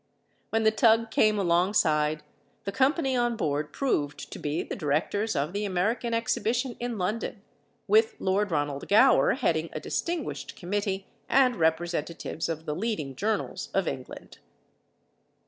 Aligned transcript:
When 0.49 0.63
the 0.63 0.71
tug 0.71 1.11
came 1.11 1.37
alongside, 1.37 2.23
the 2.63 2.71
company 2.71 3.15
on 3.15 3.35
board 3.35 3.71
proved 3.71 4.31
to 4.31 4.39
be 4.39 4.63
the 4.63 4.75
directors 4.75 5.35
of 5.35 5.53
the 5.53 5.63
American 5.63 6.11
exhibition 6.11 6.75
in 6.79 6.97
London, 6.97 7.43
with 7.87 8.15
Lord 8.17 8.49
Ronald 8.49 8.87
Gower 8.87 9.33
heading 9.33 9.69
a 9.73 9.79
distinguished 9.79 10.55
committee 10.55 11.05
and 11.29 11.55
representatives 11.55 12.49
of 12.49 12.65
the 12.65 12.73
leading 12.75 13.15
journals 13.15 13.69
of 13.75 13.87
England. 13.87 14.39